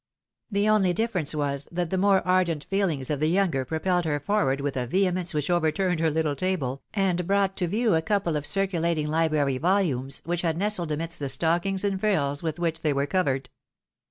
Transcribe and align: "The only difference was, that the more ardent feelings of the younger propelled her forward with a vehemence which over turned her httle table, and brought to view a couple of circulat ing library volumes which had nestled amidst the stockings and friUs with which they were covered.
"The 0.51 0.67
only 0.67 0.93
difference 0.93 1.35
was, 1.35 1.67
that 1.71 1.91
the 1.91 1.97
more 1.99 2.25
ardent 2.27 2.63
feelings 2.63 3.11
of 3.11 3.19
the 3.19 3.29
younger 3.29 3.63
propelled 3.63 4.05
her 4.05 4.19
forward 4.19 4.59
with 4.59 4.75
a 4.75 4.87
vehemence 4.87 5.31
which 5.31 5.51
over 5.51 5.71
turned 5.71 5.99
her 5.99 6.09
httle 6.09 6.35
table, 6.35 6.81
and 6.95 7.27
brought 7.27 7.55
to 7.57 7.67
view 7.67 7.93
a 7.93 8.01
couple 8.01 8.35
of 8.35 8.43
circulat 8.43 8.97
ing 8.97 9.05
library 9.09 9.59
volumes 9.59 10.23
which 10.25 10.41
had 10.41 10.57
nestled 10.57 10.91
amidst 10.91 11.19
the 11.19 11.29
stockings 11.29 11.83
and 11.83 12.01
friUs 12.01 12.41
with 12.41 12.57
which 12.57 12.81
they 12.81 12.93
were 12.93 13.05
covered. 13.05 13.51